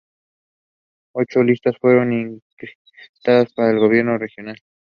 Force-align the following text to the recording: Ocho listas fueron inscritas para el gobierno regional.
Ocho 1.13 1.43
listas 1.43 1.77
fueron 1.77 2.11
inscritas 2.11 3.53
para 3.53 3.69
el 3.69 3.77
gobierno 3.77 4.17
regional. 4.17 4.57